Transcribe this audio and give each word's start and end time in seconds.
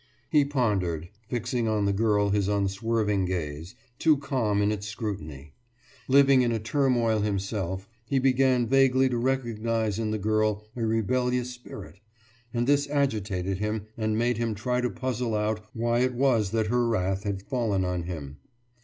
He 0.31 0.43
pondered, 0.45 1.09
fixing 1.29 1.67
on 1.67 1.85
the 1.85 1.93
girl 1.93 2.29
his 2.31 2.47
unswerving 2.47 3.25
gaze, 3.25 3.75
too 3.99 4.17
calm 4.17 4.59
in 4.59 4.71
its 4.71 4.87
scrutiny. 4.87 5.53
Living 6.07 6.41
in 6.41 6.51
a 6.51 6.57
turmoil 6.57 7.19
himself, 7.19 7.87
he 8.07 8.17
began 8.17 8.65
vaguely 8.67 9.09
to 9.09 9.17
recognize 9.19 9.99
in 9.99 10.09
the 10.09 10.17
girl 10.17 10.65
a 10.75 10.83
rebellious 10.83 11.51
spirit; 11.51 11.99
and 12.51 12.65
this 12.65 12.89
agitated 12.89 13.59
him 13.59 13.85
and 13.95 14.17
made 14.17 14.39
him 14.39 14.55
try 14.55 14.81
to 14.81 14.89
puzzle 14.89 15.35
out 15.35 15.63
why 15.73 15.99
it 15.99 16.15
was 16.15 16.49
that 16.49 16.65
her 16.65 16.87
wrath 16.87 17.21
had 17.23 17.43
fallen 17.43 17.85
on 17.85 18.01
him. 18.05 18.37